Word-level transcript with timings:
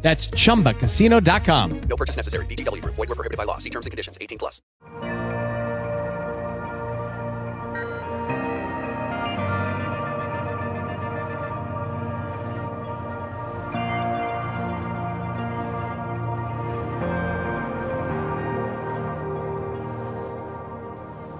That's 0.00 0.30
chumbacasino.com. 0.30 1.80
No 1.80 1.96
purchase 1.96 2.16
necessary. 2.16 2.46
VGW 2.46 2.80
Group. 2.80 2.94
Void 2.96 3.08
were 3.10 3.14
prohibited 3.14 3.36
by 3.36 3.44
law. 3.44 3.58
See 3.58 3.70
terms 3.70 3.84
and 3.84 3.90
conditions. 3.90 4.16
18 4.20 4.38
plus. 4.38 4.62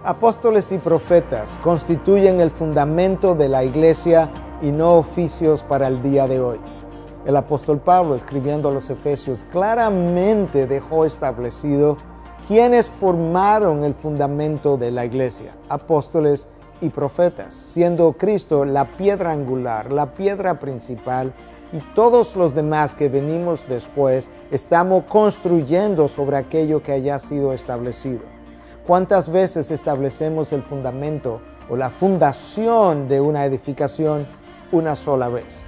Apóstoles 0.08 0.72
y 0.72 0.78
profetas 0.78 1.58
constituyen 1.62 2.40
el 2.40 2.50
fundamento 2.50 3.34
de 3.34 3.50
la 3.50 3.62
iglesia 3.62 4.30
y 4.62 4.70
no 4.70 4.94
oficios 4.94 5.62
para 5.62 5.86
el 5.86 6.00
día 6.00 6.26
de 6.26 6.40
hoy. 6.40 6.58
El 7.26 7.36
apóstol 7.36 7.80
Pablo, 7.80 8.14
escribiendo 8.14 8.68
a 8.68 8.72
los 8.72 8.88
Efesios, 8.90 9.44
claramente 9.44 10.66
dejó 10.66 11.04
establecido 11.04 11.96
quienes 12.46 12.88
formaron 12.88 13.84
el 13.84 13.94
fundamento 13.94 14.76
de 14.76 14.90
la 14.90 15.04
iglesia, 15.04 15.52
apóstoles 15.68 16.48
y 16.80 16.88
profetas, 16.88 17.52
siendo 17.52 18.12
Cristo 18.12 18.64
la 18.64 18.84
piedra 18.84 19.32
angular, 19.32 19.92
la 19.92 20.14
piedra 20.14 20.58
principal, 20.58 21.34
y 21.72 21.78
todos 21.94 22.34
los 22.34 22.54
demás 22.54 22.94
que 22.94 23.10
venimos 23.10 23.66
después 23.68 24.30
estamos 24.50 25.04
construyendo 25.04 26.08
sobre 26.08 26.38
aquello 26.38 26.82
que 26.82 26.92
haya 26.92 27.18
sido 27.18 27.52
establecido. 27.52 28.20
¿Cuántas 28.86 29.30
veces 29.30 29.70
establecemos 29.70 30.52
el 30.54 30.62
fundamento 30.62 31.42
o 31.68 31.76
la 31.76 31.90
fundación 31.90 33.06
de 33.06 33.20
una 33.20 33.44
edificación 33.44 34.26
una 34.72 34.96
sola 34.96 35.28
vez? 35.28 35.67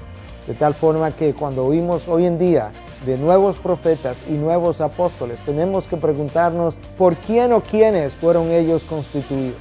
De 0.50 0.56
tal 0.56 0.74
forma 0.74 1.12
que 1.12 1.32
cuando 1.32 1.64
oímos 1.64 2.08
hoy 2.08 2.26
en 2.26 2.36
día 2.36 2.72
de 3.06 3.16
nuevos 3.16 3.56
profetas 3.56 4.24
y 4.28 4.32
nuevos 4.32 4.80
apóstoles, 4.80 5.42
tenemos 5.42 5.86
que 5.86 5.96
preguntarnos 5.96 6.80
por 6.98 7.14
quién 7.18 7.52
o 7.52 7.60
quiénes 7.60 8.16
fueron 8.16 8.50
ellos 8.50 8.82
constituidos, 8.82 9.54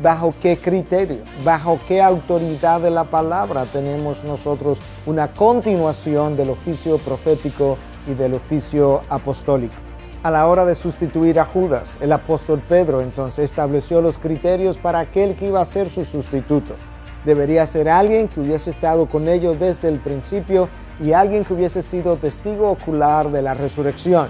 bajo 0.00 0.32
qué 0.40 0.56
criterio, 0.56 1.24
bajo 1.44 1.80
qué 1.88 2.00
autoridad 2.00 2.80
de 2.80 2.90
la 2.92 3.02
palabra 3.02 3.64
tenemos 3.64 4.22
nosotros 4.22 4.78
una 5.06 5.26
continuación 5.26 6.36
del 6.36 6.50
oficio 6.50 6.98
profético 6.98 7.76
y 8.06 8.14
del 8.14 8.34
oficio 8.34 9.02
apostólico. 9.08 9.74
A 10.22 10.30
la 10.30 10.46
hora 10.46 10.64
de 10.64 10.76
sustituir 10.76 11.40
a 11.40 11.46
Judas, 11.46 11.96
el 12.00 12.12
apóstol 12.12 12.62
Pedro 12.68 13.00
entonces 13.00 13.44
estableció 13.44 14.00
los 14.00 14.18
criterios 14.18 14.78
para 14.78 15.00
aquel 15.00 15.34
que 15.34 15.48
iba 15.48 15.60
a 15.60 15.64
ser 15.64 15.88
su 15.88 16.04
sustituto. 16.04 16.76
Debería 17.24 17.66
ser 17.66 17.88
alguien 17.88 18.28
que 18.28 18.40
hubiese 18.40 18.70
estado 18.70 19.06
con 19.06 19.28
ellos 19.28 19.58
desde 19.58 19.88
el 19.88 19.98
principio 19.98 20.68
y 21.00 21.12
alguien 21.12 21.44
que 21.44 21.54
hubiese 21.54 21.82
sido 21.82 22.16
testigo 22.16 22.70
ocular 22.70 23.30
de 23.30 23.42
la 23.42 23.54
resurrección. 23.54 24.28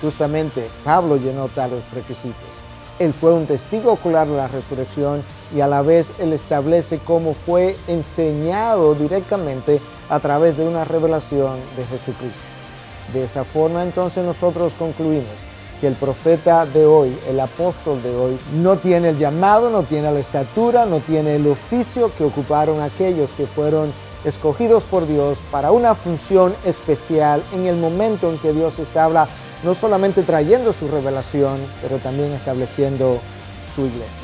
Justamente 0.00 0.68
Pablo 0.84 1.16
llenó 1.16 1.48
tales 1.48 1.90
requisitos. 1.92 2.44
Él 2.98 3.12
fue 3.12 3.32
un 3.32 3.46
testigo 3.46 3.92
ocular 3.92 4.28
de 4.28 4.36
la 4.36 4.48
resurrección 4.48 5.22
y 5.54 5.60
a 5.60 5.66
la 5.66 5.82
vez 5.82 6.12
él 6.20 6.32
establece 6.32 6.98
cómo 6.98 7.34
fue 7.34 7.76
enseñado 7.88 8.94
directamente 8.94 9.80
a 10.08 10.20
través 10.20 10.58
de 10.58 10.66
una 10.66 10.84
revelación 10.84 11.56
de 11.76 11.84
Jesucristo. 11.86 12.46
De 13.12 13.24
esa 13.24 13.44
forma 13.44 13.82
entonces 13.82 14.24
nosotros 14.24 14.74
concluimos 14.78 15.53
el 15.86 15.94
profeta 15.94 16.66
de 16.66 16.86
hoy, 16.86 17.16
el 17.28 17.38
apóstol 17.40 18.02
de 18.02 18.14
hoy, 18.14 18.38
no 18.54 18.76
tiene 18.76 19.10
el 19.10 19.18
llamado, 19.18 19.70
no 19.70 19.82
tiene 19.82 20.12
la 20.12 20.20
estatura, 20.20 20.86
no 20.86 21.00
tiene 21.00 21.36
el 21.36 21.46
oficio 21.46 22.12
que 22.16 22.24
ocuparon 22.24 22.80
aquellos 22.80 23.32
que 23.32 23.46
fueron 23.46 23.92
escogidos 24.24 24.84
por 24.84 25.06
Dios 25.06 25.38
para 25.50 25.70
una 25.70 25.94
función 25.94 26.54
especial 26.64 27.42
en 27.52 27.66
el 27.66 27.76
momento 27.76 28.30
en 28.30 28.38
que 28.38 28.52
Dios 28.52 28.78
estaba 28.78 29.28
no 29.62 29.74
solamente 29.74 30.22
trayendo 30.22 30.72
su 30.72 30.88
revelación, 30.88 31.56
pero 31.82 31.98
también 31.98 32.32
estableciendo 32.32 33.20
su 33.74 33.82
iglesia. 33.82 34.23